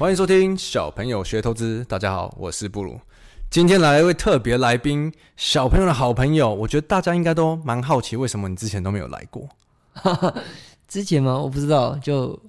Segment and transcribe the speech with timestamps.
[0.00, 1.84] 欢迎收听小朋友学投资。
[1.84, 2.98] 大家好，我是布鲁。
[3.50, 6.54] 今天来了一位特别来宾，小朋友的好朋友。
[6.54, 9.46] 我觉得大家应该都蛮好奇，为什么你之前都没有来过？
[10.88, 11.36] 之前吗？
[11.36, 11.94] 我不知道。
[11.98, 12.40] 就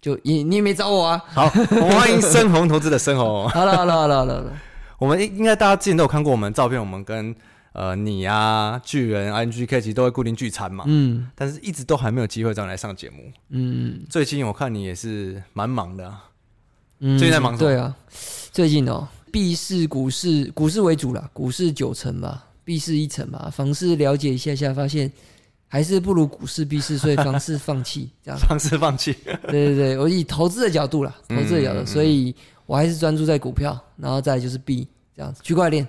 [0.00, 1.24] 就你你也没找我啊。
[1.28, 3.46] 好，我们欢迎深红投资的深红。
[3.50, 4.52] 好了好了好了好了。
[4.98, 7.32] 我们应该大家之前都有看过我们照片，我们跟
[7.74, 10.82] 呃你啊巨人 INGK 其实都会固定聚餐嘛。
[10.88, 11.30] 嗯。
[11.36, 13.30] 但是一直都还没有机会让你来上节目。
[13.50, 14.04] 嗯。
[14.10, 16.12] 最近我看你也是蛮忙的。
[17.00, 17.70] 嗯，最近在忙什么？
[17.70, 17.96] 对啊，
[18.52, 25.10] 最近哦，币市、股市，股市为主啦，股市九成吧，币市一成吧，房市了解一下下，发现
[25.68, 28.38] 还是不如股市、币市，所以房市放弃，这样。
[28.40, 29.14] 房市放弃。
[29.48, 32.34] 对对对，我以投资的角度啦，投资的角度，嗯、所以
[32.66, 35.40] 我还是专注在股票，然后再来就是币这样子。
[35.44, 35.86] 区块链。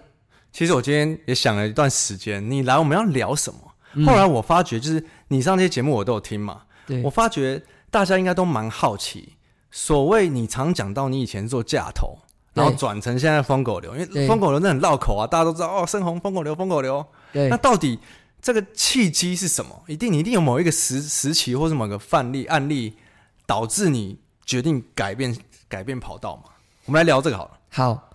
[0.52, 3.59] 其实我今天也想了一段时间，你来我们要聊什么？
[3.93, 9.33] 嗯、后来我发觉，就是你上这些节目我都有听嘛，对我发觉大家应该都蛮好奇。
[9.71, 12.17] 所谓你常讲到你以前做架头，
[12.53, 17.05] 然后转成现在疯狗流，因为疯狗流那很绕口啊，大家都知道哦，深红疯狗流，疯狗流。
[17.31, 17.99] 对，那到底
[18.41, 19.83] 这个契机是什么？
[19.87, 22.95] 一定你一定有某一个时时期或是某个范例案例，
[23.45, 25.35] 导致你决定改变
[25.67, 26.43] 改变跑道嘛？
[26.85, 27.51] 我们来聊这个好了。
[27.69, 28.09] 好，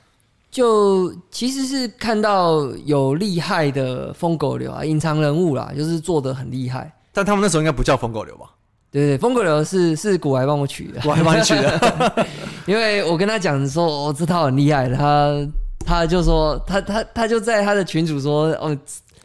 [0.51, 6.93] 就其实是看到有厉害的疯狗流啊，隐藏人物啦，就是做的很厉害。
[7.13, 8.51] 但他们那时候应该不叫疯狗流吧？
[8.95, 12.27] 对对，疯狗流是是古来帮我取的，我还帮你取的，
[12.65, 15.45] 因为我跟他讲说，哦，这套很厉害，他
[15.85, 18.79] 他就说，他他他就在他的群主说，哦，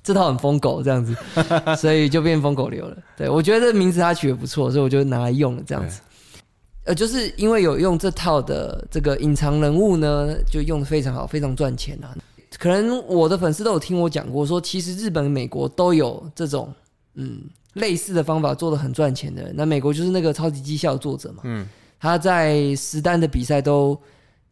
[0.03, 1.16] 这套很疯狗这样子，
[1.78, 2.97] 所以就变疯狗流了。
[3.16, 6.01] 对，我觉得这名字他取的不错，所以我就拿来用了这样子。
[6.86, 12.09] 呃，就是因为有用这套的这个隐藏人物呢，就用的非常好，非常赚钱啊。
[12.57, 16.74] 可能我的粉丝都有听我讲过，说其实日本、美国都有这种，
[17.13, 17.41] 嗯。
[17.74, 21.68] 类似的方法做的很赚钱的人，那美国就是那个超级绩效作者嘛，嗯，
[22.00, 24.00] 他在实单的比赛都，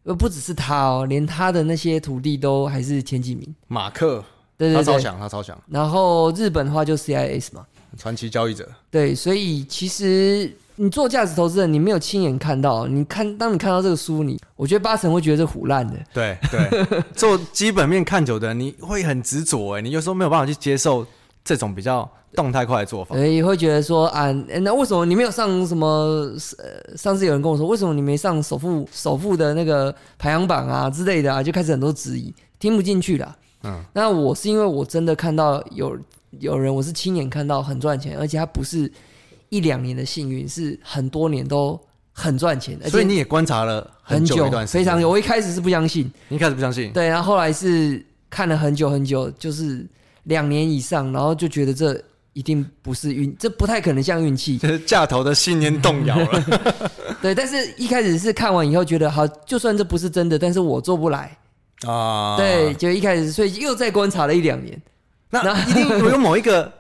[0.04, 3.56] 呃，不只是他哦，连他的那些徒弟都还是前几名。
[3.68, 4.24] 马克，
[4.58, 5.60] 对对对，他超强，他超强。
[5.68, 7.66] 然后日本的话就 CIS 嘛，
[7.98, 8.70] 传奇交易者。
[8.92, 15.96] 对，所以其实你做价值投资人，你没有亲眼看到，你看，当你看到这个书，你我觉得八成会觉得是唬烂的。
[16.14, 21.06] 对对， 做基本面看久的，你会很执着哎，你有时候没有办法去接受
[21.48, 22.08] 这种比较。
[22.36, 24.32] 动态快的做法，也会觉得说啊，
[24.62, 25.88] 那为什么你没有上什么？
[26.60, 31.42] 呃，上次有人跟我说，为什么你没上首富首富的那个排行榜啊之类的啊？
[31.42, 33.36] 就开始很多质疑，听不进去了。
[33.64, 35.98] 嗯，那我是因为我真的看到有
[36.40, 38.92] 有人，我是亲眼看到很赚钱，而且他不是
[39.50, 41.80] 一两年的幸运，是很多年都
[42.12, 42.78] 很赚钱。
[42.90, 45.10] 所以你也观察了很久一段时间，非常久。
[45.10, 49.84] 我一开始是不相信，你一开始不相信，对，然后后来是看了很久很久，就是
[50.28, 52.02] 两年以上，然后就觉得这。
[52.34, 54.60] 一定不是运，这不太可能像运气。
[54.62, 56.44] 就是架头的信念动摇了。
[57.20, 61.36] 对，但是一开始是看完以后觉得好，就算这不是真的，但是我做不来
[61.88, 62.38] 啊。
[62.38, 64.80] 对，就一开始，所以又再观察了一两年。
[65.32, 66.72] 那一定有某一个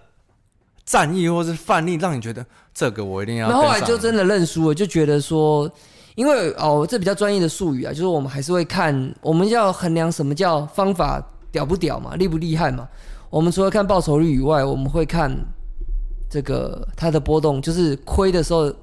[0.85, 3.49] 战役或是范例，让你觉得这个我一定要。
[3.49, 5.67] 那后来就真的认输了，就觉得说，
[6.13, 11.19] 因为哦，这比较专业的术语啊，就是我们还是会看，我们要衡量什么叫方法
[11.51, 12.87] 屌不屌嘛，厉不厉害嘛。
[13.29, 15.35] 我们除了看报酬率以外，我们会看
[16.29, 18.73] 这个它的波动，就是亏的时候，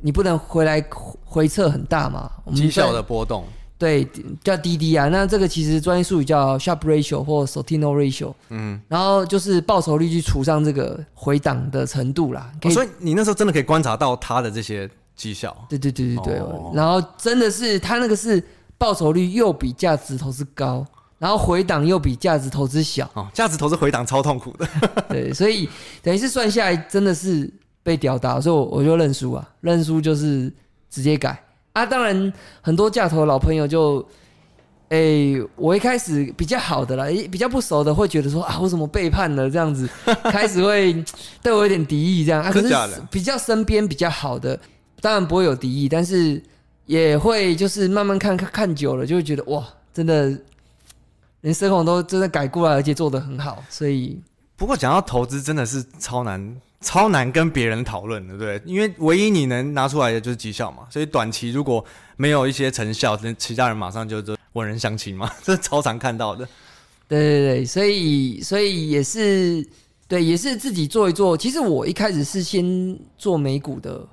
[0.00, 0.84] 你不能回来
[1.24, 2.30] 回撤很大嘛。
[2.54, 3.44] 绩效的波动，
[3.78, 4.06] 对，
[4.44, 5.08] 叫 DD 啊。
[5.08, 8.34] 那这个其实专业术语叫 Sharpe Ratio 或 Sortino Ratio。
[8.50, 12.52] 嗯，然后就是报酬率去除上这个回档的程度啦。
[12.62, 15.56] 哦，所以你那时候真的可以观察到它的这些绩效。
[15.68, 16.38] 对对对对对。
[16.40, 18.42] 哦，然后真的是它那个是
[18.76, 20.86] 报酬率又比价值投资高。
[21.22, 24.68] 然后回档又比价值投资小哦，价值投资回档超痛苦的。
[25.08, 25.68] 对，所以
[26.02, 27.48] 等于是算下来真的是
[27.84, 30.52] 被屌打，所以我我就认输啊，认输就是
[30.90, 31.40] 直接改
[31.74, 31.86] 啊。
[31.86, 34.04] 当然很多价投的老朋友就，
[34.88, 39.88] 哎，我一开始比较好的啦，比较不熟的会觉得说啊，我怎么背叛了这样子，
[40.32, 40.92] 开始会
[41.40, 42.50] 对我有点敌意这样啊。
[42.50, 42.68] 可是
[43.12, 44.58] 比较身边比较好的，
[45.00, 46.42] 当然不会有敌意，但是
[46.86, 49.64] 也会就是慢慢看看看久了，就会觉得哇，
[49.94, 50.36] 真的。
[51.42, 53.62] 连社恐都真的改过来，而且做得很好。
[53.68, 54.20] 所以，
[54.56, 58.74] 不过讲到投资，真的是超难，超难跟别人讨论的，对不对？
[58.74, 60.84] 因为唯一你能拿出来的就是绩效嘛。
[60.90, 61.84] 所以短期如果
[62.16, 66.48] 没有一些成效，那其他人马上就就文人相亲嘛，这是超常看到的。
[67.06, 69.64] 对对对，所以所以也是
[70.08, 71.36] 对，也是自己做一做。
[71.36, 74.04] 其实我一开始是先做美股的。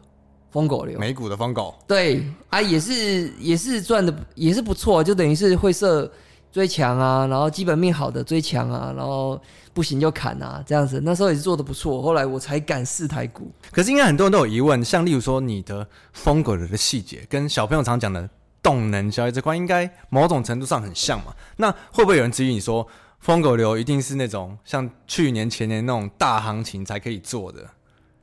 [0.52, 6.12] 疯狗流，美股的疯狗，对啊，也是也是赚的也是不错，就等于是会设
[6.52, 9.40] 追强啊，然后基本面好的追强啊，然后
[9.74, 13.52] 不行就砍啊，这样子，那时候也是做的不错，后来我才敢试台股。
[13.72, 18.30] 可是应该很多人都有疑问，像例如说你的疯狗流的细节，跟小朋友常讲的
[18.62, 21.34] 动能交易这块，应该某种程度上很像嘛？
[21.58, 22.88] 那会不会有人质疑你说，
[23.20, 27.60] 疯狗流一定是那种像去年前年那种大行情才可以做的？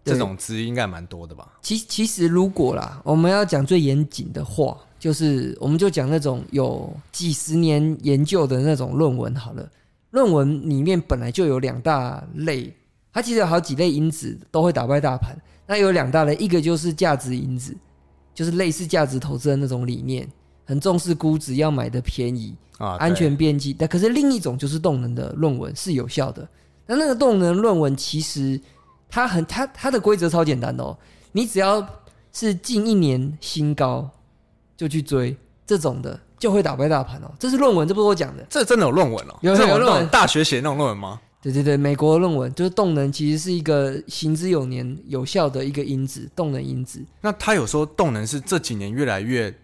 [0.05, 1.49] 这种值应该蛮多的吧？
[1.61, 9.69] 其其实如果啦，我们要讲最严谨的话，就是我们就讲那种有几十年研究的那种论文好了。
[10.11, 12.73] 论文里面本来就有两大类，
[13.13, 15.37] 它其实有好几类因子都会打败大盘。
[15.67, 17.77] 那有两大类，一个就是价值因子，
[18.35, 20.27] 就是类似价值投资的那种理念，
[20.65, 23.73] 很重视估值，要买的便宜啊，安全边际。
[23.73, 26.49] 但可是另一种就是动能的论文是有效的。
[26.87, 28.61] 那那个动能论文其实。
[29.09, 30.99] 它很，它它的规则超简单的哦，
[31.31, 31.87] 你只要
[32.33, 34.11] 是近一年新高
[34.77, 35.37] 就去追
[35.67, 37.31] 这种的，就会打败大盘哦。
[37.39, 39.37] 这是论文，这不是我讲的，这真的有论文哦？
[39.41, 41.21] 有有论文，大学写那种论文吗？
[41.43, 47.01] 对对对，美国论文就是动能其实是一个行之有年有效的一个因子，动能因子。
[47.21, 49.55] 那他有说动能是这几年越来越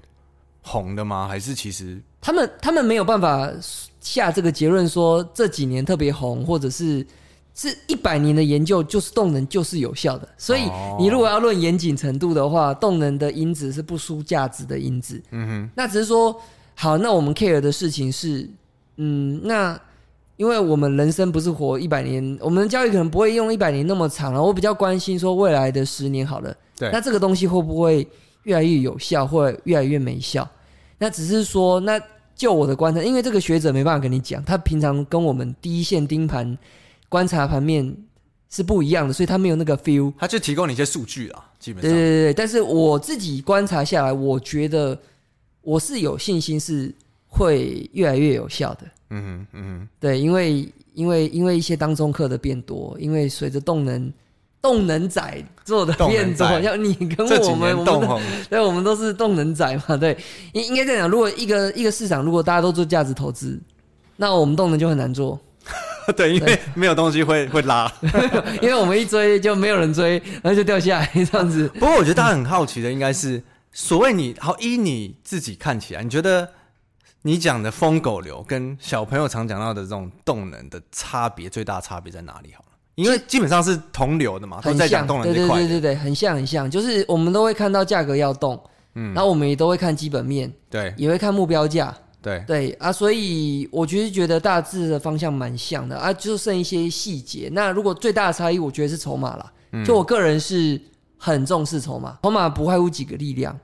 [0.62, 1.26] 红的吗？
[1.28, 3.50] 还是其实他们他们没有办法
[4.00, 7.06] 下这个结论说这几年特别红，或者是。
[7.54, 10.26] 是一百年的研究，就是动能就是有效的。
[10.38, 10.62] 所以
[10.98, 15.20] 你如果要论严谨程度的话，动能的因子是不输价值的因子。
[15.30, 16.34] 嗯哼，那只是说，
[16.74, 18.48] 好，那我们 care 的事情是，
[18.96, 19.78] 嗯，那
[20.38, 24.42] 因为我们人生不是活一百年，我们的交易可能不会用一百年那么长了。
[24.42, 28.06] 我比较关心说未来的十年好了，对，那这个东西会不会
[28.44, 30.48] 越来越有效，或者越来越没效？
[30.98, 32.00] 那只是说，那
[32.34, 36.56] 就我的观察，因为这个学者没办法跟你讲，他平常跟我们第一线盯盘。
[37.12, 37.94] 观察盘面
[38.48, 40.10] 是不一样的，所以他没有那个 feel。
[40.16, 41.90] 他就提供你一些数据啊，基本上。
[41.90, 44.98] 对对对，但是我自己观察下来，我觉得
[45.60, 46.90] 我是有信心是
[47.26, 48.80] 会越来越有效的。
[49.10, 54.10] 嗯哼嗯哼，对，因为因为因为一些当中客的变多，因为随着动能
[54.62, 60.16] 动能仔做的变多，像你跟我们，我 们对，我们都是动能仔嘛，对，
[60.54, 61.10] 应应该这样讲。
[61.10, 63.60] 如果一个一个市场，如果大家都做价值投资，
[64.16, 65.38] 那我们动能就很难做。
[66.16, 67.90] 对，因为没有东西会会拉，
[68.60, 71.68] 因为我们一追就没有人追，然后就掉下来 这样子。
[71.74, 76.48] 不过我觉得大家很好奇的应该是，所谓你好依你自己看起来，你觉得
[77.22, 82.52] 你讲的疯狗流跟小朋友常讲到的这种动能的差别，最大差别在哪里？
[82.54, 85.58] 好了，因为基本上是同流的嘛，都在讲动能这块。
[85.58, 88.60] 对对对对对，很像很像，就是我们都会看到价格要动，
[88.94, 91.94] 嗯，然后我们也都会看基本面，对，也会看目标价。
[92.22, 92.42] 对。
[92.46, 97.50] 对啊，所以我其实觉得大致的方向蛮像的啊，就剩一些细节。
[97.52, 99.52] 那如果最大的差异，我觉得是筹码啦。
[99.72, 100.80] 嗯、就我个人是
[101.18, 103.58] 很重视筹码，筹码不外乎几个力量，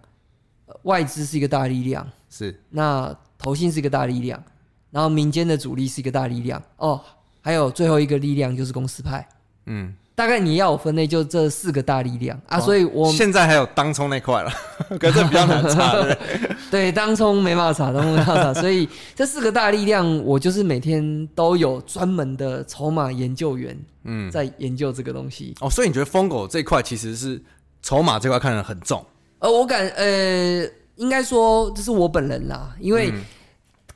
[0.83, 2.61] 外资是一个大力量，是。
[2.71, 4.43] 那投信是一个大力量，
[4.91, 6.63] 然后民间的主力是一个大力量。
[6.77, 7.01] 哦，
[7.41, 9.29] 还有最后一个力量就是公司派，
[9.67, 9.95] 嗯。
[10.19, 14.51] 大概你要我分类，就这四个大力量啊，所以我现在还有当冲那块了，
[14.99, 15.95] 可是比较难查。
[16.73, 25.55] 对，当冲没办法查，当冲没办法查， 所以这四个大力量，我就是每天都有专门的筹码研究员，嗯，在研究这个东西。
[25.61, 27.41] 哦，所以你觉得疯狗这块其实是
[27.81, 29.07] 筹码这块看得很重？
[29.39, 33.13] 呃，我感呃，应该说这是我本人啦，因为。
[33.13, 33.23] 嗯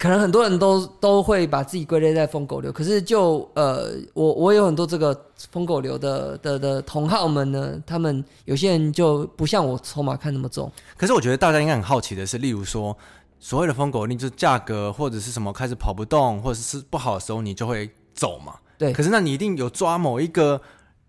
[0.03, 5.17] 可能很多人都都会把自己归类在疯狗流，可是就呃，我我有很多这个
[5.53, 10.69] 疯狗流的的的同好们呢，他们有些人就不像我筹码看那么重。
[10.97, 12.99] 可是我觉得大家应该很好奇的是，例如说
[13.39, 18.55] 所谓的疯狗，你就是价格或者是什么开始跑不动，或者是不好的时候，你就会走嘛。
[18.77, 18.93] 对。
[18.93, 20.61] 可是那你一定有抓某一个，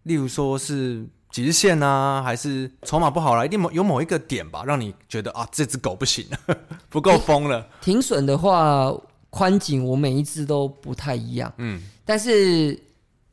[0.03, 1.07] 例如说是。
[1.33, 6.55] 极限啊，还是筹码不好了，一定某有某一个点吧，让你觉得啊，这只狗不行了，
[6.89, 7.67] 不够疯了。
[7.81, 8.95] 停损的话，
[9.31, 12.79] 宽紧我每一只都不太一样，嗯，但是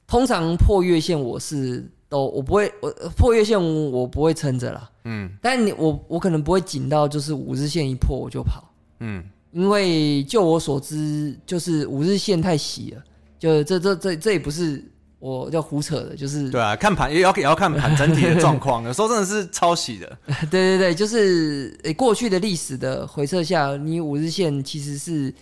[0.06, 13.02] 通常破月线我是都我不会，我破月线我不会撑着啦，嗯，但你我我可能不会紧到就是五日线一破我就跑，嗯，因为就我所知，就是五日线太洗了，
[13.38, 14.82] 就这这这这也不是。
[15.20, 20.18] 我要胡扯的，就是对啊，看盘也要也要看盘 整体的状况，有时候真的是超洗的。
[20.50, 25.32] 对对对，就是诶，过去的历史的回测下，你五日线其实是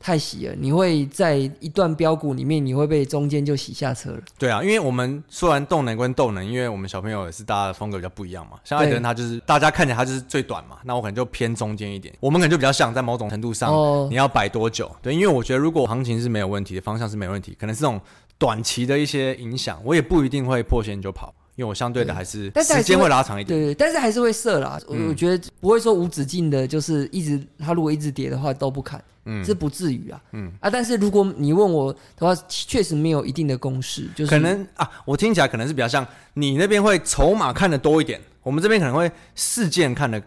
[0.00, 4.18] 太洗了，你会在一段标股里面，你会被中间就洗下车了。
[4.38, 8.58] 对啊，因为我们说完动能跟动能，因为我们小朋友也是大家的风格比较不一样嘛。
[8.64, 12.14] 像艾德恩他就是大家看起来他就是最短嘛，那我可能就偏中间一点。
[12.20, 14.90] 我们可能就比较像在某种程度上，哦、你要摆多久？
[15.02, 18.00] 对，因为我觉得如果行情是没有问题的，方向是没有问题，可能是这种
[18.38, 21.34] 短期的一些影响，我也不一定会破线就跑。
[21.56, 24.78] 因为我相对的还是时间会拉长一点，对对，但是还是会设啦。
[24.86, 30.68] 我我觉得不会说无止境的，就是一直它如果一直跌的话都不砍，嗯，这不至于啊，嗯啊。
[30.68, 40.22] 但是如果你问我的话，确实没有一定的公式，就是可能啊，我听起来可能是比较像你那边会筹码看的多一点，我们这边可能会事件看的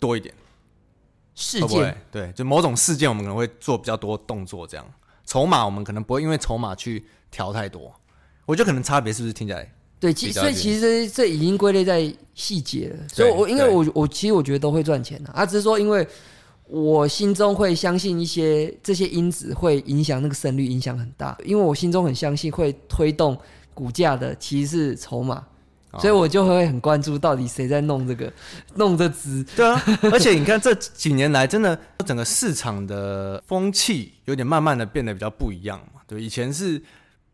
[0.00, 0.34] 多一点。
[1.36, 4.84] 事件对，就某种事件我们可能会做比较多动作，这样
[5.32, 7.90] 筹码我们可能不会因为筹码去调太多。
[8.44, 9.66] 我觉得可能差别是不是听起来？
[9.98, 13.08] 对，其所以其实这已经归类在细节了。
[13.08, 16.06] 所以我因为我我其实我觉得都会赚钱的啊，只是说因为
[16.66, 21.34] 我心中会相信一些这些因子会影响那个胜率，影响很大。
[21.46, 23.34] 因为我心中很相信会推动
[23.72, 25.42] 股价的其实是筹码，
[25.98, 28.32] 所以我就会很关注到底谁在弄这个
[28.76, 29.42] 弄这只。
[29.56, 29.82] 对啊，
[30.12, 36.00] 而且你看这几年来，真的整个市场的风气有点慢慢的变得比较不一样嘛。
[36.06, 36.82] 对，以前是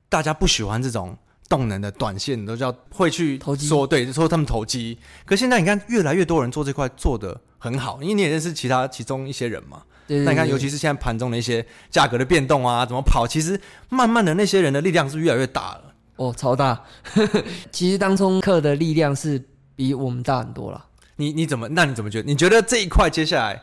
[0.09, 1.17] 大家不喜欢这种。
[1.51, 4.99] 动能的短线都叫会去说投对，说他们投机。
[5.25, 9.81] 可现在你看，越来越多人做这块做的很好，因为你也认识其他其中一些人嘛。
[10.07, 10.25] 对，对，对。
[10.27, 13.27] 那你看，尤其是现在盘中的一些价格的变动啊，怎么跑？
[13.27, 15.88] 其实慢慢的那些人的力量是越来越大了。
[16.19, 16.81] 哦，超大。
[17.73, 19.43] 其实当冲客的力量是
[19.75, 20.85] 比我们大很多了。
[21.17, 21.67] 你你怎么？
[21.69, 22.29] 那你怎么觉得？
[22.29, 23.61] 你觉得这一块接下来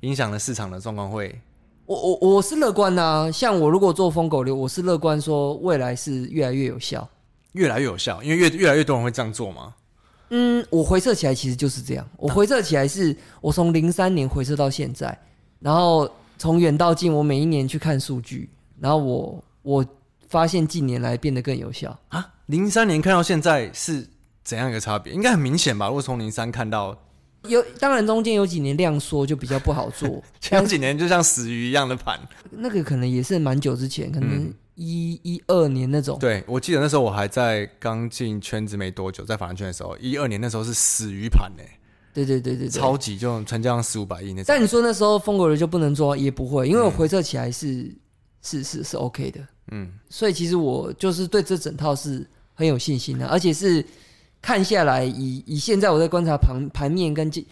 [0.00, 1.38] 影响了市场的状况会？
[1.84, 3.30] 我我我是乐观的啊。
[3.30, 7.06] 像我如果做疯狗流，我是乐观说未来是越来越有效。
[7.52, 9.74] 越来越有效，因为越越来越多人会这样做吗？
[10.28, 12.06] 嗯，我回测起来其实就是这样。
[12.18, 15.16] 我回测起来是我从零三年回测到现在，
[15.60, 19.86] 然后从远到近，我每一年去看数据，然后我我
[20.28, 22.34] 发现近年来变得更有效啊。
[22.46, 24.08] 零三年看到现在是
[24.44, 25.12] 怎样一个差别？
[25.12, 25.88] 应该很明显吧？
[25.88, 26.96] 如果从零三看到
[27.48, 34.54] 有，当然中间有几年量缩就比较不好做， 前几年就像死鱼一样的盘，那个可能也是蛮久之前，可能、嗯。
[34.78, 41.62] 一一二年那种，对，我记得那时候我还在刚进圈子没多久，在法人圈的时候，一二年那时候是死鱼盘呢。
[42.12, 44.44] 对对对对，超级就成交量四五百亿那种。
[44.46, 47.96] 但你说那时候风格流就不能做，也不会，因为我回测起来是、嗯、
[48.42, 53.84] 是是是 OK 的，嗯，所以其实我就是对这整套是很有信心的，而且是
[54.40, 57.44] 看下来以以现在我在观察盘盘面跟这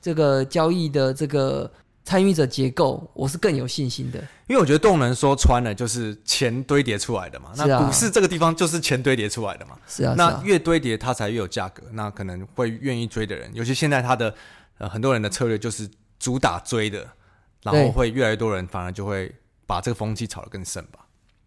[0.00, 1.70] 这个交易的这个。
[2.04, 7.52] 参与者结构，我是更有信心的，因为我觉得动能说穿了就是钱堆叠出来的嘛。
[7.56, 9.78] 那股市这个地方就是钱堆叠出来的嘛。
[9.86, 14.34] 是啊，那越堆叠它才越有价格，那可能会愿意追的人，尤其现在他的
[14.78, 15.88] 呃很多人的策略就是
[16.18, 17.06] 主打追的，
[17.62, 19.32] 然后会越来越多人反而就会
[19.64, 21.01] 把这个风气炒得更盛吧。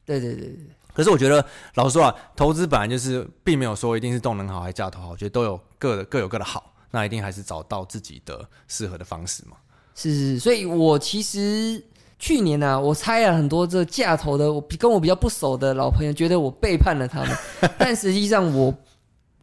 [0.06, 0.68] 对对对对。
[0.94, 9.58] 可是我觉得老实说啊，投资本来就是并没有说一定是动能好还是价投好，我觉得都有各各有各的好，那一定还是找到自己的适合的方式嘛。
[9.94, 11.84] 是是，所以我其实
[12.18, 17.38] 去年呢、啊，我猜了很多这价投的，我跟我比较不熟的老朋友，觉得我背叛了他们。
[17.78, 18.66] 但实际上我，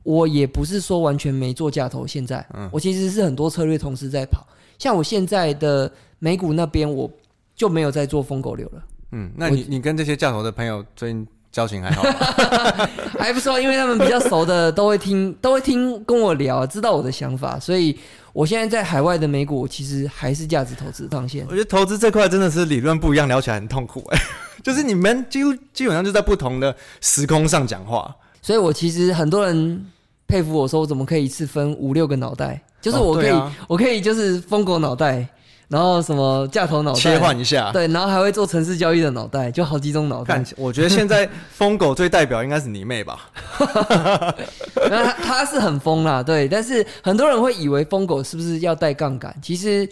[0.04, 2.06] 我我也不是说完全没做价投。
[2.06, 4.46] 现在，嗯我其实是很多策略同时在跑。
[4.78, 7.10] 像我现在的美股那边，我
[7.54, 8.82] 就没有在做疯狗流了。
[9.12, 12.88] 嗯，那你你跟这些教头的朋友最近交情还好吗？
[13.18, 17.96] 还不错，因为他们比较熟的都会听，都会听跟我聊，知道我的想法，所以。
[18.34, 21.44] 我现在在海外的美股，其实还是价值投资上限。
[21.50, 24.18] 我觉得投资这块真的是理论不一样，聊起来很痛苦哎。
[24.64, 29.84] 就是你们几乎基本上就在不同的时空上讲话，所以我其实很多人
[30.26, 32.58] 佩服我说，我怎么可以一次分五六个脑袋？
[32.80, 35.28] 就是我可以，哦啊、我可以就是疯狗脑袋。
[35.72, 40.44] 然后什么架头脑袋切换一下，对，然后还会做城市交易的脑袋，就好几种脑袋。
[40.58, 43.30] 我觉得现在疯狗最代表应该是你妹吧？
[44.90, 49.34] 那他他是很疯啦，对，但是很多人会以为疯狗是不是要带杠杆？
[49.40, 49.88] 其实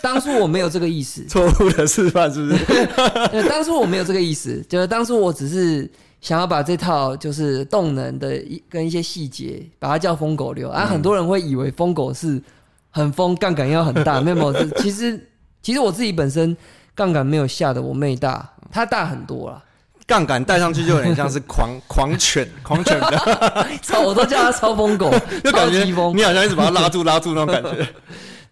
[0.00, 3.42] 当初我没有这个意思， 错误的示范是不是？
[3.50, 12.40] 当初我没有这个意思，就是当初我只是想要把这套就是动能的一跟一些细节，把它叫疯狗流，而、啊、很多人会以为疯狗是。
[12.94, 14.52] 很疯，杠杆要很大， 没有。
[14.76, 15.28] 其实
[15.60, 16.56] 其实我自己本身
[16.94, 19.60] 杠杆没有下的我妹大，她大很多啦。
[20.06, 27.86] 杠杆带上去就有点像是狂 狂犬，狂犬的， 超我都叫它超疯狗，就感觉你好像一直把它拉住拉住那种感觉。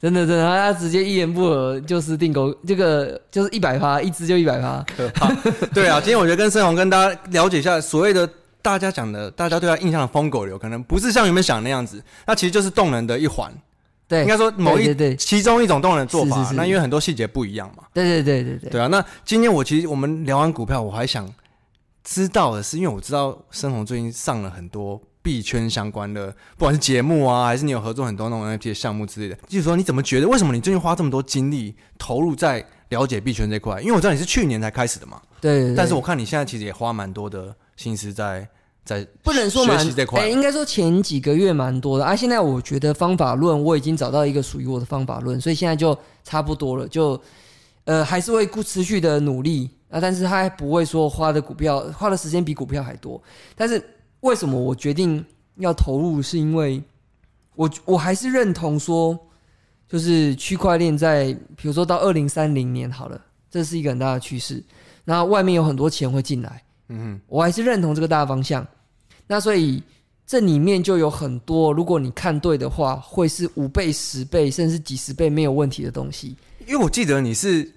[0.01, 5.33] 真的真的，他直接一言不合就是定狗，这个就是一百趴，一只就一百趴，可怕。
[5.73, 8.29] 对啊，今天我觉得跟盛宏跟大家了解一下所谓的
[8.61, 13.53] 大家讲的，大家对他印象的疯狗流，可能不是像你们想的那样子，那其实就是动能的一环。
[14.09, 17.85] 对，应该说某一其中一种动能做法，是是是那因为很多细节不一样嘛。
[17.95, 18.71] 对对对对对。
[18.71, 21.27] 对啊，那今天我其实我们聊完股票，我还想
[22.05, 33.81] 知道的是，因为我知道升鸿最近上了很多币圈相关的，不管是节目啊，还是你有合作很多那种 NFT 的项目之类的，就是说你怎么觉得，为什么你最近花这么多精力投入在了解币圈这块？
[33.81, 35.23] 因为我知道你是去年才开始的嘛。
[35.41, 35.75] 对，对，对。
[35.75, 38.47] 但是我看你现在其实也花蛮多的心思在。
[38.85, 39.65] 在不能说
[40.17, 42.17] 哎，应该说前几个月蛮多的啊。
[42.17, 46.89] 现在我觉得方法论我已经找到一个属于我的方法论，所以现在就差不多了。
[46.89, 47.21] 就
[47.85, 53.23] 呃还是会持续的努力啊，但是他还不会说花的股票花的时间比股票还多。
[53.55, 53.81] 但是
[54.21, 55.25] 为什么我决定
[55.57, 56.21] 要投入？
[56.21, 56.83] 是因为
[57.55, 59.17] 我我还是认同说，
[59.89, 64.61] 就是区块链在比如说到二零三零年好了，这是一个很大的趋势。
[65.05, 66.63] 那外面有很多钱会进来。
[66.93, 68.67] 嗯，我还是认同这个大方向。
[69.27, 69.83] 那所以
[70.27, 76.37] 这里面就有很多，如果你看对的话，会是五倍、十倍，甚至几十倍没有问题的东西。
[76.67, 77.71] 因为我记得你是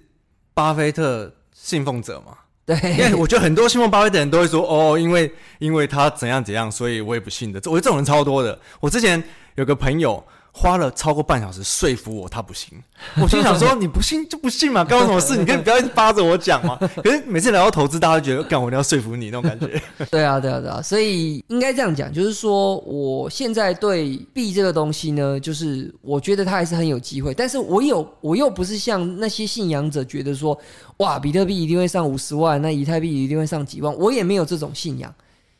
[0.54, 2.76] 巴菲特信奉者嘛，对。
[2.92, 7.58] 因为我觉得很多信奉巴菲特的人都会说，哦，因为因为他怎样怎样，所以我也不信的。
[7.64, 8.58] 我觉得这种人超多的。
[8.80, 9.22] 我之前
[9.54, 10.22] 有个朋友。
[10.58, 12.70] 花了超过半小时说服我，他不信。
[13.20, 15.36] 我心想说：“你不信就不信嘛，干我什么事？
[15.38, 19.66] 你可以不要一直扒着我讲嘛。”可是每次聊到投资，大家都觉得干我一定要说服你那种感觉。
[20.10, 20.80] 对啊，对啊，对啊。
[20.80, 27.34] 所以应该这样讲，就是说，我现在对币这个东西呢，就是我觉得它还是很有机会。
[27.34, 30.58] 但是我有，我又不是像那些信仰者觉得说，
[30.96, 33.94] 哇，比特币一定会上五十万，那以太币一定会上几万。
[33.98, 35.14] 我也没有这种信仰。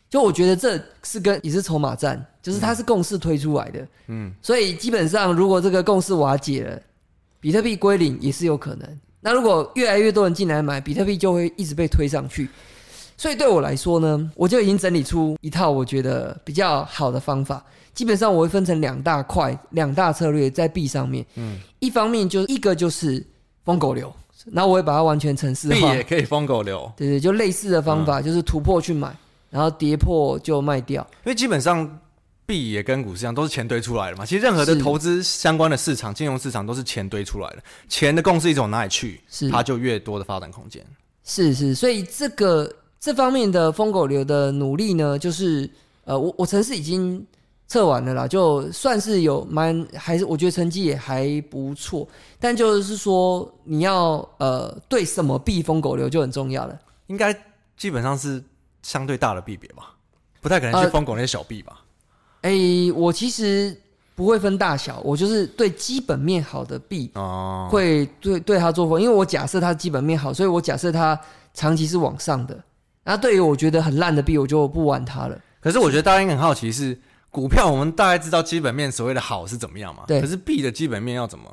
[0.08, 6.80] 就我觉得这是跟也是筹码战，就是它是共识推出来的，嗯，所以基本上如果这个共识瓦解了，
[7.40, 8.88] 比特币归零也是有可能。
[9.20, 12.48] 那如果越来越多人进来买，比特币就会一直被推上去。
[13.16, 17.64] 所以对我来说呢，我就已经整理出一套我觉得比较好的方法。
[17.92, 23.26] 基本上我会分成两大块、两大策略在币上面，嗯，一方面就一个就是
[23.64, 29.12] 疯狗流，那我会把它完全城市化，币也可以疯狗流，对对，就类似的方法，就是突破去买。
[29.48, 31.88] 然后跌破就卖掉，因为基本上
[32.46, 34.24] 币也跟股市一样，都是钱堆出来的嘛。
[34.24, 37.62] 其实任何的投资相关的市场、金融市场都是钱堆出来的。
[37.88, 40.84] 钱的共识一种哪里去，是它就越多的发展空间。
[41.24, 45.68] 是是，所以这个这方面的疯狗流的努力呢，就是
[46.04, 47.26] 呃，我我城市已经
[47.66, 52.08] 测完了啦，就算是有蛮还是我觉得成绩也还不错。
[52.38, 56.78] 但就是说，你要呃对什么币疯狗流就很重要了。
[57.08, 57.34] 应该
[57.76, 58.42] 基本上是。
[58.82, 59.96] 相对大的币别吧，
[60.40, 61.80] 不太可能去疯狗那些小币吧。
[62.46, 63.76] 哎、呃欸，我其实
[64.14, 71.18] 不会分大小，我就是对基本面好的币哦，会对对它做空，因为我假设它基本面好，所以我假设它
[71.52, 72.56] 长期是往上的。
[73.02, 75.36] 那对于我觉得很烂的币，我就不玩它了。
[75.60, 76.96] 可是我觉得大家应该很好奇是
[77.30, 80.04] 股票，我们大概知道基本面所谓的好是怎么样嘛？
[80.06, 80.20] 对。
[80.20, 81.44] 可是币的基本面要怎么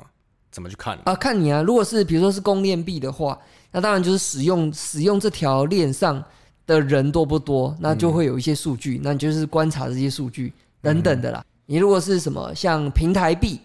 [0.52, 1.14] 怎么去看啊？
[1.16, 3.36] 看你啊，如果是比如说是公链币的话，
[3.72, 6.24] 那当然就是使用使用这条链上。
[6.66, 10.50] 的人多不多，那就会有一些数据，嗯、那你就是观察这些数据
[10.84, 11.44] 等等的啦。
[11.44, 13.58] 嗯、你如果是什么像平台币，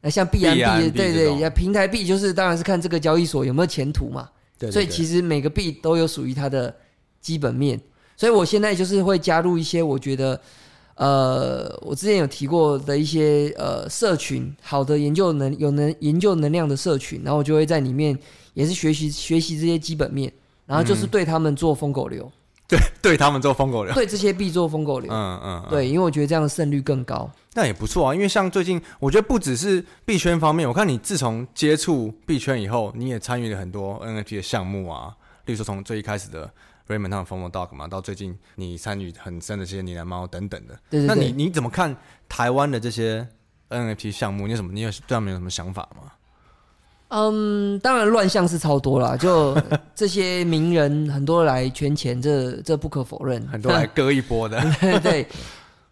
[0.00, 4.28] 那像币安币，对对，对，平台币就是当然是看这个交易所有没有前途嘛。
[4.58, 6.74] 对，对，对，所以其实每个币都有属于它的
[7.20, 7.80] 基本面。
[8.16, 10.40] 所以我现在就是会加入一些我觉得，
[10.96, 18.18] 呃，我之前有提过的一些呃社群，好的研究能有能研究能量的社群，然后我就会在里面
[18.54, 20.32] 也是学习学习这些基本面。
[20.66, 22.30] 然后就是对他们做疯狗流，
[22.76, 27.30] 对对他们做疯狗流，对这些币做疯狗流，嗯嗯，对，因为我觉得这样的胜率更高。
[27.54, 36.48] 那也不错啊，因为像最近，我觉得不只是币圈方面，我看你自从接触币圈以后，你也参与了很多 NFT 的项目啊，例如说从最一开始的
[36.88, 40.78] Raymond 他们 FOMO Dog 嘛，到最近你参与很深的这些呢喃猫等等的。
[40.90, 41.06] 对对对。
[41.06, 41.96] 那你你怎么看
[42.28, 43.26] 台湾的这些
[43.70, 44.46] NFT 项目？
[44.46, 44.72] 你有什么？
[44.74, 46.12] 你有对他们有什么想法吗？
[47.10, 49.56] 嗯，当然乱象是超多啦，就
[49.94, 54.60] 这些名人很多来圈钱，这这不可否认，很多来割一波的。
[54.78, 55.26] 对对，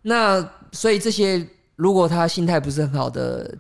[0.03, 1.43] 那所以这些
[1.77, 3.51] 如果他心态不是很好的，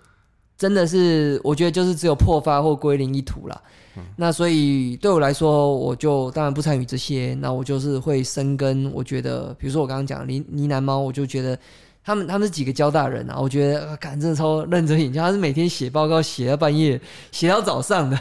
[0.59, 3.62] 真的是我觉得就是只有破发或归零一途啦。
[3.97, 8.90] 嗯、那所以对我来说，我就当然不参与这些，那我就是会深耕。
[8.92, 11.59] 我觉得，比如说我刚刚讲呢呢喃猫，我就觉得。
[12.07, 17.01] 他们他们是几个交大人啊，我觉得感真的超认真研究，他是每天写报告写到半夜，
[17.33, 18.16] 写到早上的。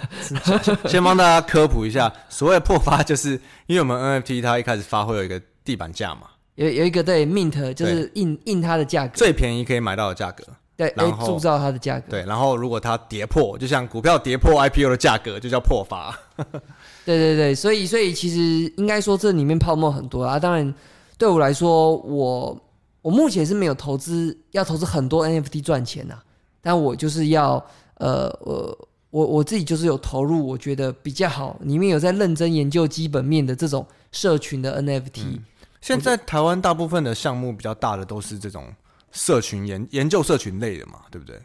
[0.87, 6.21] 先帮大家科普一下，所谓破发 就是因为我们 NFT 它一开始发会有一个地板价嘛，
[6.55, 10.43] 有有一个对 mint 就是印印它的价格，最便宜可以买到的价格，
[10.75, 16.17] 对，然后铸造它的价格，对，然后如果它跌破，就像股票跌破 IPO 的价格，就叫破发。
[17.05, 20.73] 对对对，所以所以其实应该说这里面泡沫很多啊，当然
[21.19, 22.59] 对我来说我。
[23.05, 26.23] 我目前是没有投资要投资很多 NFT 赚钱呐、啊，
[26.59, 27.63] 但我就是要
[27.97, 28.75] 呃我
[29.11, 35.21] 我我自己就是有投入，我觉得比较好，里面有在认真研究基本面的这种社群的 NFT。
[35.21, 35.43] 嗯、
[35.81, 38.73] 现在台湾大部分的项目比较大的都是这种
[39.11, 41.39] 社群研研究社群类的嘛，对不对？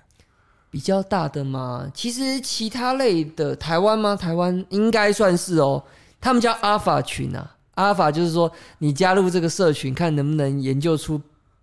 [0.70, 4.16] 比较大的嘛，其实其他类的台湾吗？
[4.16, 5.84] 台湾应该算是哦，
[6.22, 7.56] 他们叫阿法群啊。
[7.74, 11.20] 阿法就是说，你加入这个社群，看能不能研究出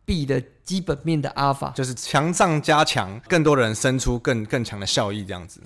[0.08, 5.60] 币的基本面的阿尔法，就是强上加强，更多人生出更更强的效益，这样子。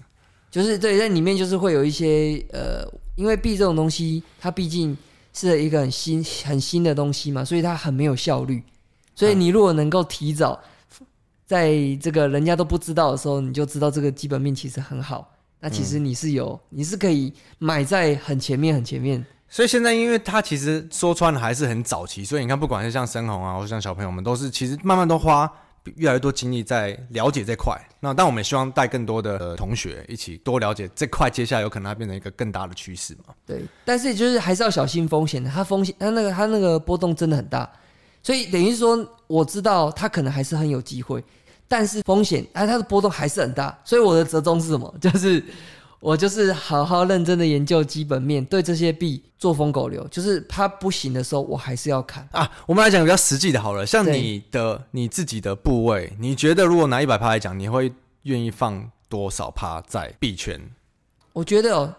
[0.49, 2.83] 就是对，在里面就是会有一些呃，
[3.15, 4.97] 因为币这种东西，它毕竟
[5.31, 8.63] 是一个很新很新的东西嘛，所以它很没有效率。
[9.13, 10.59] 所以你如果能够提早
[11.45, 19.23] 在这个人家都不知道的时候，你就知道这个基本面其实很好，那其实你是有，你是可以买在很前面很前面。
[19.53, 25.51] 所以现在，因为他其实说穿了还是很早期，所以你看，不管是像深红啊，或者像小朋友们，都是其实慢慢都花
[25.97, 27.77] 越来越多精力在了解这块。
[27.99, 33.35] 那但我们也希望带更多的同学一起多了解这块，接下来有可能它变成一个更大的趋势嘛。
[33.45, 37.69] 对，但是就是还是要小心风险的，它风险它那个它那个波动真的很大，
[38.23, 41.21] 所以等于说我知道它可能还是很有机会，
[41.67, 44.95] 但是风险哎它的波动还是很大，所以我的折中是什么？
[45.01, 45.43] 就是。
[46.01, 52.51] 我就是好好认真的研究基本面，对这些币做疯狗流，就是它不行的时候，我还是要看啊。
[52.65, 60.59] 我们来讲比较实际的，好了，像你的你自己的部位，你觉得如果拿一百趴来讲，你会愿意放多少趴在币圈？
[61.33, 61.93] 我觉得哦，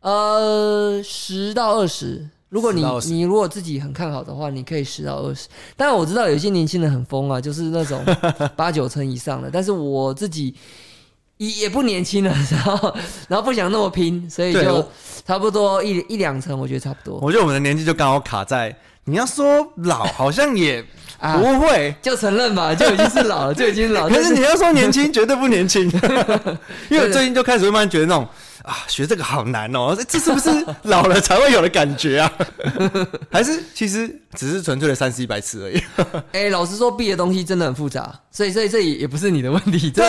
[0.00, 2.28] 呃，十到二十。
[2.48, 5.48] 如果你你如果自己很看好的话，你可以十到二十。
[5.76, 8.04] 当然我知道有些年轻人很疯啊，就是那种
[8.56, 10.52] 八九成以上的，但是我自己。
[11.44, 12.94] 也也不年轻了，然后
[13.28, 14.88] 然后不想那么拼，所以就
[15.26, 17.18] 差不多一一两层，我觉得差不多。
[17.20, 20.82] 我觉得我们的年纪就刚好卡在，你要说老，好像也
[21.20, 24.10] 不会，啊、就承认吧，就已经是老了，就已经老了。
[24.14, 25.82] 可是你要说年轻，绝对不年轻，
[26.88, 28.26] 因为我最近就开始会慢慢觉得那种。
[28.64, 29.94] 啊，学这个好难哦！
[30.08, 30.48] 这是不是
[30.88, 32.32] 老了才会有的感觉啊？
[33.30, 35.76] 还是其实只是纯粹的三 C 白痴而已？
[36.32, 39.90] 哎、欸，老实说，B 的东西真的很复杂，所以所以这也也不是你的问题。
[39.90, 40.02] 这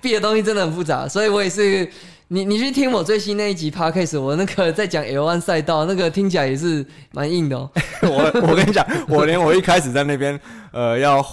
[0.00, 1.88] ，B 的东西真的很复杂，所以我也是
[2.26, 7.70] 你你去听我最新那一集 Podcast，我那个在讲 L1 赛道，那个听起来也是蛮硬的哦。
[8.02, 10.38] 我我跟你讲，我连我一开始在那边
[10.72, 11.24] 呃要。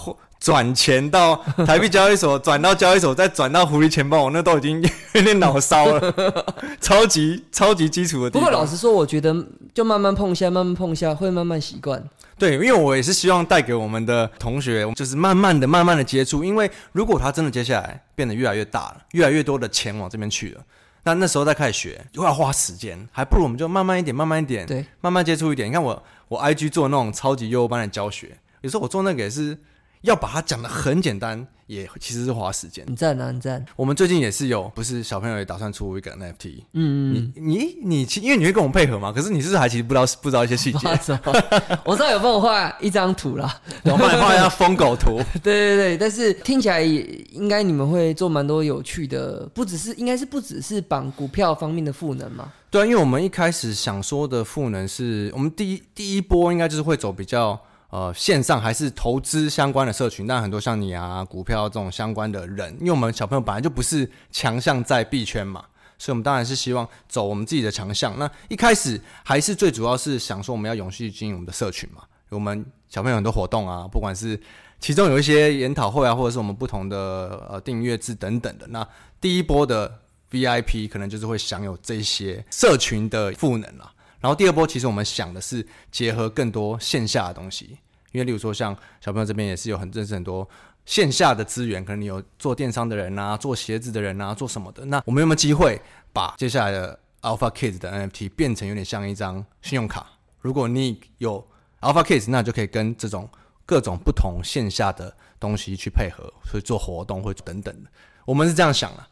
[0.44, 1.34] 转钱到
[1.66, 4.78] 台币交易所，转到交易所，再转到狐狸钱包，我那都已经
[5.14, 6.14] 有点脑烧了，
[6.82, 8.30] 超级超级基础的。
[8.30, 9.34] 不过老实说，我觉得
[9.72, 12.04] 就慢慢碰一下，慢慢碰一下，会慢慢习惯。
[12.38, 16.44] 对，因为我也是希望带给我们的同学，就是慢慢的、慢慢的接触。
[16.44, 20.60] 因为如果他真的接下来变得越来越大了，越来越多的钱往这边去了，
[21.04, 25.70] 那那时候再开始学又要花时间，还不如我们就慢慢一点、慢慢一点，对，慢慢接触一点。
[25.70, 29.56] 你看我我 IG 做那种超级优班的教学，有时候我做那个也是。
[30.04, 32.84] 要把它讲得很简单，也其实是花时间。
[32.86, 33.64] 你赞啊，你赞。
[33.74, 36.62] 我们最近也是有，不是小朋友也打算出一个 NFT。
[36.74, 37.32] 嗯嗯。
[37.34, 39.10] 你你你，因为你会跟我们配合嘛？
[39.10, 40.88] 可是你是不是还其实不知道不知道一些细节？
[41.84, 45.16] 我知道有帮我画一张图啦， 我帮你画一下疯狗图。
[45.42, 47.00] 对对对，但是听起来也
[47.32, 52.52] 应该你们会做蛮多有趣的，不只是应该是不只是绑股票方面的赋能嘛？
[52.70, 57.58] 对啊，因为我们一开始想说的赋能是我们第一第一波应该就是会走比较。
[57.94, 65.64] 呃，线上还是投资相关的社群，但很多像你啊，股票这种相关的人，因为我们小朋友本来就不是强项在币圈嘛，
[65.96, 68.18] 所以我们当然是希望走我们自己的强项。
[68.18, 72.02] 那一开始还是最主要是想说，我们要永续经营我们的社群嘛。
[72.30, 74.36] 我们小朋友很多活动啊，不管是
[74.80, 78.66] 其中有一些研讨会啊，或者是我们不同的呃订阅制等等的。
[78.70, 78.84] 那
[79.20, 80.00] 第一波的
[80.32, 83.92] VIP 可能就是会享有这些社群的赋能啦。
[84.24, 87.76] 然后第二波其实我们想的是结合更多线下的东西。
[88.12, 90.48] 因为，例如说，像小朋友这边也是有很认识很多
[90.86, 94.82] 线下的资源，可能你有做电商的人啊，做鞋子的人啊，做什么的。
[94.86, 95.78] 那我们有没有机会
[96.10, 100.06] 把接下来的 Alpha Kids 的 NFT 变成有点像一张信用卡？
[100.40, 101.46] 如果你有
[101.82, 103.28] Alpha Kids，那就可以跟这种
[103.66, 107.90] 各种不同线下的东西去配合，所以做活动或等等的。
[108.24, 109.04] 我们是这样想的。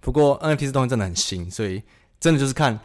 [0.00, 1.82] 不过 NFT 这东西真的很新，所以
[2.20, 2.78] 真的就是看。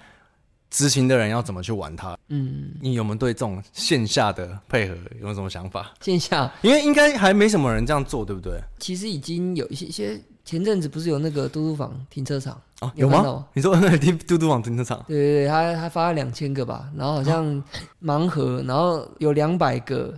[0.70, 2.18] 执行的人要怎么去玩它？
[2.30, 5.94] 嗯，你有没有对这种线下的配合有没有什么想法？
[6.02, 8.60] 线下，因为应该还没什么人这样做，对不对？
[8.80, 13.46] 其实已经有一些些，前阵子不是有那个嘟嘟房停车场哦，有吗？
[13.54, 13.98] 你说那个
[14.28, 15.04] 嘟嘟房停车场？
[15.08, 17.64] 对对对，他他发了两千个吧，然后好像
[18.04, 20.14] 盲盒，然后有两百个，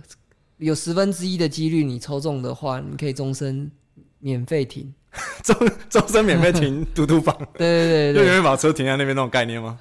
[0.56, 3.70] 有十分之一的几率你抽中的话，你可以终身
[4.18, 4.92] 免费停，
[5.44, 5.56] 终
[5.88, 7.36] 终身免费停嘟嘟房。
[7.56, 9.78] 对对对，对， 就永远把车停在那边那种概念吗？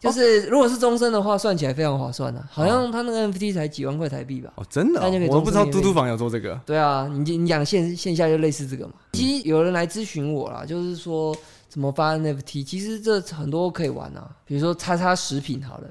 [0.00, 2.48] 就是如果是终身的话，算起来非常划算啊。
[2.50, 4.52] 好像他那个 NFT 才几万块台币吧？
[4.56, 6.58] 哦，真的、哦，我都不知道嘟嘟房有做这个。
[6.66, 8.94] 对啊，你你讲线线下就类似这个嘛。
[9.12, 11.36] 其实有人来咨询我啦，就是说
[11.68, 14.28] 怎么发 NFT，其实这很多可以玩啊。
[14.44, 15.88] 比如说叉叉食品好了。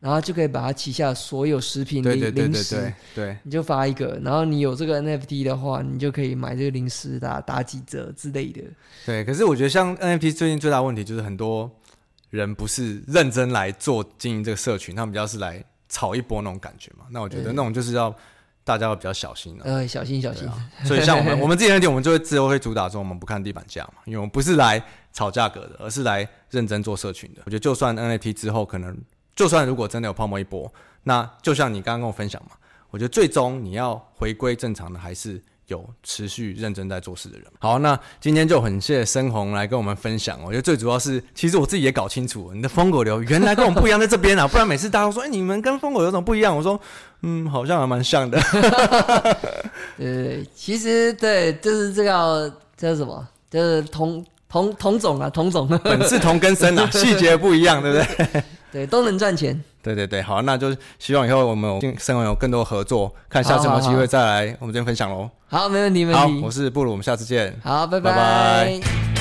[0.00, 8.60] 然后就可以把它旗下所有食品零零食，对，你就发一个，然后你有这个 NFT 的话，你就可以买这个零食打打几折之类的。
[9.06, 11.70] 对，可是我觉得像 NFT 最近最大的问题就是很多
[12.36, 17.04] 人不是认真来做经营这个社群，他们比较是来炒一波那种感觉嘛。
[17.10, 18.14] 那我觉得那种就是要
[18.64, 20.48] 大家要比较小心了，呃，小心小心。
[20.48, 27.42] 啊、所以像我们我们自己那点，我们就会自由会主打说我们不看地板价嘛，因为我们不是来炒价格的，而是来认真做社群的。
[27.44, 28.96] 我觉得就算 NFT 之后可能。
[29.36, 32.50] 就算如果真的有泡沫一波，那就像你刚刚跟我分享嘛，
[32.90, 37.46] 我觉得最终你要回归正常的，还是有持续认真在做事的人。
[37.58, 40.38] 好，那今天就很谢谢深红来跟我们分享。
[40.44, 46.56] 我觉得最主要是，其实我自己也搞清楚，你的疯狗流原来跟我们不一样，在这边啊，不然每次大家都说，哎、欸，你们跟疯狗有什么不一样？
[46.56, 46.78] 我说，
[47.22, 48.38] 嗯，好像还蛮像的。
[49.98, 58.42] 呃，其实对，就是这个叫、这是、什么，就是同同同种啊，同种， 本是同根生啊，细节不一样，对不对？
[58.72, 59.62] 对，都能赚钱。
[59.84, 65.28] 对对对，好，那就希望以后我们有生活有更多合作，看下次有没有机会再来我们这边分享喽。
[65.46, 66.40] 好，没问题，没问题。
[66.40, 67.54] 好，我是布鲁，我们下次见。
[67.62, 68.10] 好，拜拜。
[68.10, 69.13] 拜拜。